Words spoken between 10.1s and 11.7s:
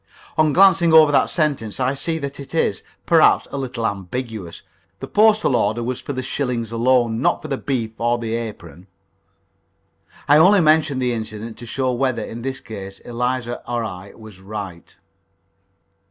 I only mention the incident to